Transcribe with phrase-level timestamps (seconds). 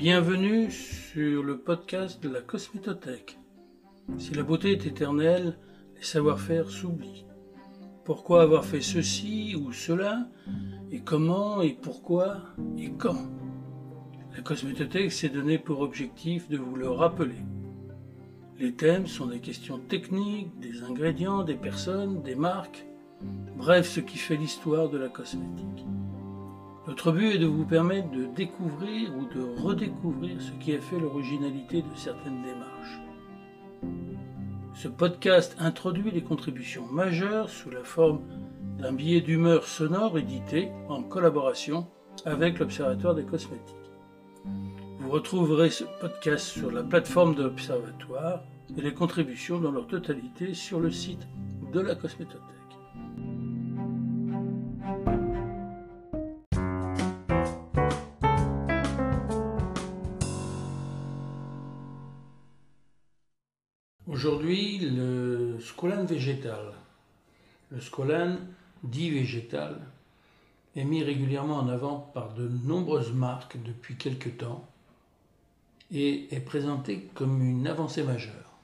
[0.00, 3.38] Bienvenue sur le podcast de la Cosmétothèque.
[4.16, 5.58] Si la beauté est éternelle,
[5.94, 7.26] les savoir-faire s'oublient.
[8.06, 10.26] Pourquoi avoir fait ceci ou cela
[10.90, 12.38] Et comment Et pourquoi
[12.78, 13.28] Et quand?
[14.34, 17.44] La Cosmétothèque s'est donné pour objectif de vous le rappeler.
[18.58, 22.86] Les thèmes sont des questions techniques, des ingrédients, des personnes, des marques,
[23.54, 25.84] bref ce qui fait l'histoire de la cosmétique.
[26.90, 30.98] Notre but est de vous permettre de découvrir ou de redécouvrir ce qui a fait
[30.98, 33.00] l'originalité de certaines démarches.
[34.74, 38.22] Ce podcast introduit les contributions majeures sous la forme
[38.80, 41.86] d'un billet d'humeur sonore édité en collaboration
[42.24, 43.76] avec l'Observatoire des cosmétiques.
[44.98, 48.42] Vous retrouverez ce podcast sur la plateforme de l'Observatoire
[48.76, 51.28] et les contributions dans leur totalité sur le site
[51.72, 52.59] de la Cosmétothèque.
[64.20, 66.74] Aujourd'hui, le squalane végétal,
[67.70, 68.48] le squalane
[68.84, 69.80] dit végétal,
[70.76, 74.68] est mis régulièrement en avant par de nombreuses marques depuis quelque temps
[75.90, 78.58] et est présenté comme une avancée majeure.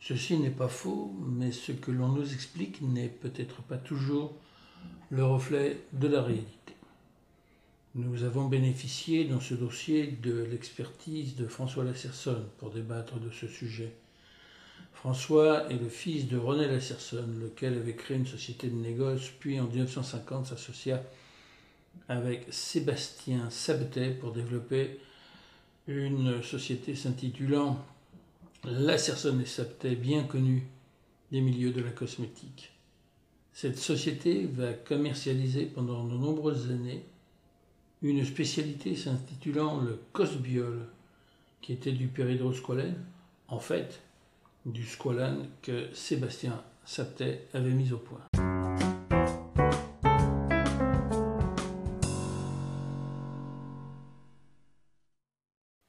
[0.00, 4.34] Ceci n'est pas faux, mais ce que l'on nous explique n'est peut-être pas toujours
[5.10, 6.74] le reflet de la réalité.
[7.94, 13.46] Nous avons bénéficié dans ce dossier de l'expertise de François Lasserson pour débattre de ce
[13.46, 13.94] sujet.
[14.96, 19.60] François est le fils de René Lasserson, lequel avait créé une société de négoce, puis
[19.60, 21.02] en 1950 s'associa
[22.08, 24.98] avec Sébastien Sabtet pour développer
[25.86, 27.78] une société s'intitulant
[28.64, 30.66] Lasserson et Sabtet, bien connue
[31.30, 32.72] des milieux de la cosmétique.
[33.52, 37.04] Cette société va commercialiser pendant de nombreuses années
[38.00, 40.86] une spécialité s'intitulant le cosbiol,
[41.60, 43.04] qui était du péridrosqualène.
[43.48, 44.00] En fait,
[44.66, 48.26] du squalane que Sébastien Saptet avait mis au point.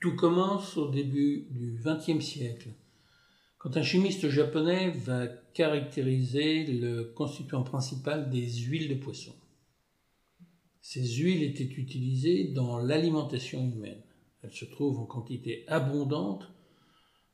[0.00, 2.70] Tout commence au début du XXe siècle,
[3.58, 9.32] quand un chimiste japonais va caractériser le constituant principal des huiles de poisson.
[10.82, 14.02] Ces huiles étaient utilisées dans l'alimentation humaine.
[14.42, 16.53] Elles se trouvent en quantité abondante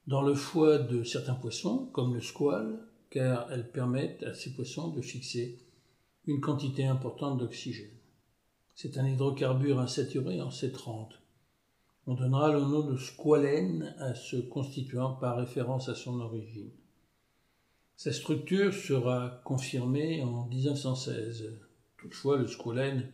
[0.07, 2.79] dans le foie de certains poissons, comme le squale,
[3.11, 5.59] car elles permettent à ces poissons de fixer
[6.27, 7.91] une quantité importante d'oxygène.
[8.75, 11.11] C'est un hydrocarbure insaturé en C30.
[12.07, 16.71] On donnera le nom de squalène à ce constituant par référence à son origine.
[17.97, 21.59] Sa structure sera confirmée en 1916.
[21.99, 23.13] Toutefois, le squalène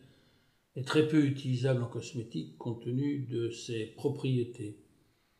[0.77, 4.77] est très peu utilisable en cosmétique compte tenu de ses propriétés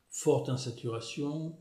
[0.09, 1.55] forte insaturation,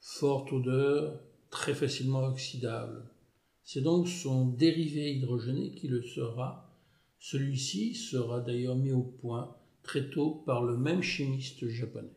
[0.00, 1.20] forte odeur,
[1.50, 3.10] très facilement oxydable.
[3.62, 6.76] C'est donc son dérivé hydrogéné qui le sera.
[7.18, 12.14] Celui-ci sera d'ailleurs mis au point très tôt par le même chimiste japonais.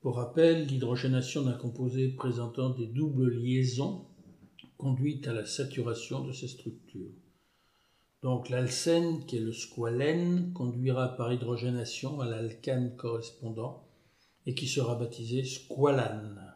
[0.00, 4.06] Pour rappel, l'hydrogénation d'un composé présentant des doubles liaisons
[4.76, 7.12] conduit à la saturation de ses structures.
[8.22, 13.83] Donc l'alcène, qui est le squalène, conduira par hydrogénation à l'alcane correspondant,
[14.46, 16.54] et qui sera baptisé squalane.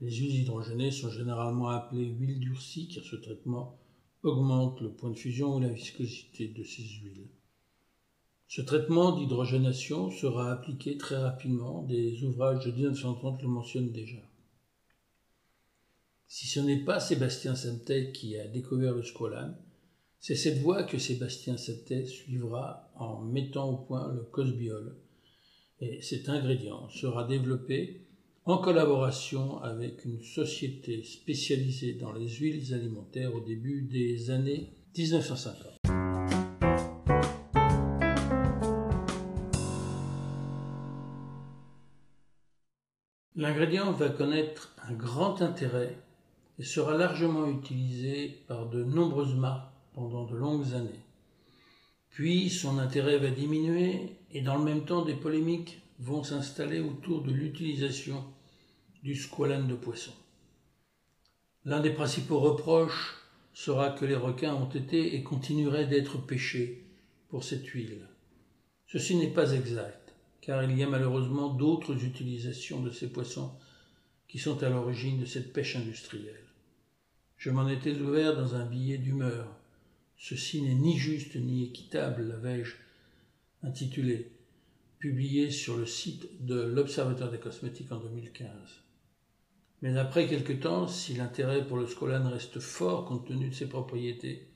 [0.00, 3.78] Les huiles hydrogénées sont généralement appelées huiles durcies car ce traitement
[4.22, 7.28] augmente le point de fusion ou la viscosité de ces huiles.
[8.48, 14.20] Ce traitement d'hydrogénation sera appliqué très rapidement, des ouvrages de 1930 le mentionnent déjà.
[16.28, 19.56] Si ce n'est pas Sébastien Septet qui a découvert le squalane,
[20.18, 24.96] c'est cette voie que Sébastien Septet suivra en mettant au point le cosbiol,
[25.82, 28.02] et cet ingrédient sera développé
[28.44, 35.80] en collaboration avec une société spécialisée dans les huiles alimentaires au début des années 1950.
[43.34, 45.96] L'ingrédient va connaître un grand intérêt
[46.60, 51.00] et sera largement utilisé par de nombreuses marques pendant de longues années.
[52.12, 57.22] Puis son intérêt va diminuer et dans le même temps des polémiques vont s'installer autour
[57.22, 58.22] de l'utilisation
[59.02, 60.12] du squalane de poisson.
[61.64, 63.16] L'un des principaux reproches
[63.54, 66.84] sera que les requins ont été et continueraient d'être pêchés
[67.28, 68.06] pour cette huile.
[68.86, 70.12] Ceci n'est pas exact,
[70.42, 73.52] car il y a malheureusement d'autres utilisations de ces poissons
[74.28, 76.44] qui sont à l'origine de cette pêche industrielle.
[77.38, 79.46] Je m'en étais ouvert dans un billet d'humeur,
[80.22, 82.76] Ceci n'est ni juste ni équitable, l'avais-je
[83.64, 84.30] intitulé,
[85.00, 88.48] publié sur le site de l'Observatoire des cosmétiques en 2015.
[89.82, 93.68] Mais après quelque temps, si l'intérêt pour le scolane reste fort compte tenu de ses
[93.68, 94.46] propriétés,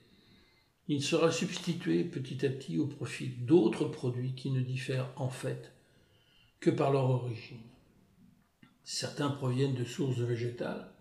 [0.87, 5.73] il sera substitué petit à petit au profit d'autres produits qui ne diffèrent en fait
[6.61, 7.59] que par leur origine.
[8.85, 10.93] Certains proviennent de sources végétales,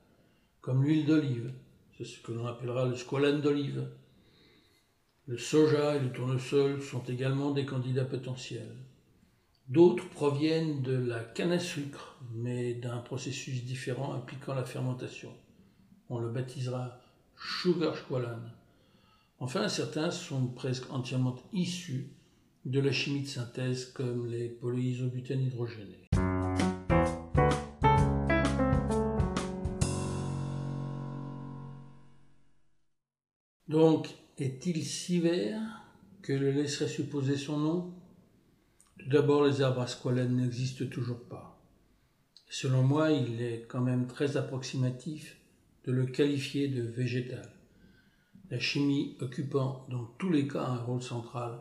[0.62, 1.54] comme l'huile d'olive,
[1.96, 3.88] c'est ce que l'on appellera le squalane d'olive.
[5.28, 8.76] Le soja et le tournesol sont également des candidats potentiels.
[9.68, 15.32] D'autres proviennent de la canne à sucre, mais d'un processus différent impliquant la fermentation.
[16.10, 17.00] On le baptisera
[17.36, 18.52] sugar squalane.
[19.40, 22.12] Enfin, certains sont presque entièrement issus
[22.66, 26.06] de la chimie de synthèse comme les polyisobutènes hydrogénés.
[33.68, 34.08] Donc,
[34.38, 35.62] est-il si vert
[36.22, 37.94] que le laisserait supposer son nom?
[39.00, 41.62] Tout d'abord, les arbres à squalène n'existent toujours pas.
[42.50, 45.38] Selon moi, il est quand même très approximatif
[45.86, 47.56] de le qualifier de végétal
[48.52, 51.60] la chimie occupant dans tous les cas un rôle central,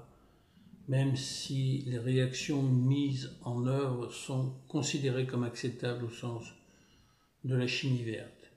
[0.88, 6.44] même si les réactions mises en œuvre sont considérées comme acceptables au sens
[7.44, 8.52] de la chimie verte.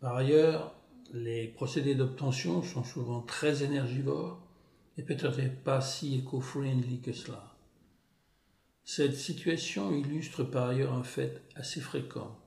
[0.00, 0.74] Par ailleurs,
[1.12, 4.40] les procédés d'obtention sont souvent très énergivores
[4.96, 7.56] et peut-être pas si éco-friendly que cela.
[8.84, 12.38] Cette situation illustre par ailleurs un fait assez fréquent,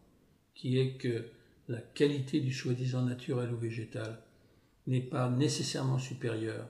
[0.53, 1.29] qui est que
[1.67, 4.21] la qualité du soi-disant naturel ou végétal
[4.87, 6.67] n'est pas nécessairement supérieur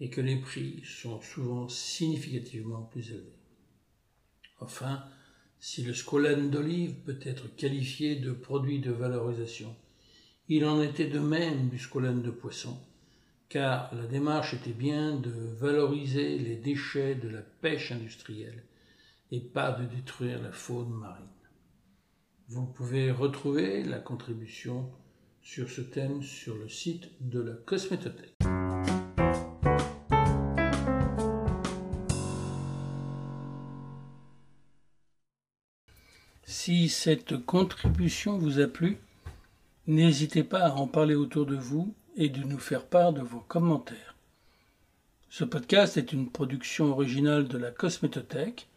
[0.00, 3.38] et que les prix sont souvent significativement plus élevés.
[4.60, 5.04] Enfin,
[5.58, 9.74] si le scolane d'olive peut être qualifié de produit de valorisation,
[10.48, 12.78] il en était de même du scolane de poisson,
[13.48, 18.62] car la démarche était bien de valoriser les déchets de la pêche industrielle
[19.30, 21.24] et pas de détruire la faune marine.
[22.48, 24.90] Vous pouvez retrouver la contribution
[25.40, 28.34] sur ce thème sur le site de la Cosmétothèque.
[36.44, 38.98] Si cette contribution vous a plu,
[39.86, 43.40] n'hésitez pas à en parler autour de vous et de nous faire part de vos
[43.40, 44.14] commentaires.
[45.28, 48.68] Ce podcast est une production originale de la Cosmétothèque.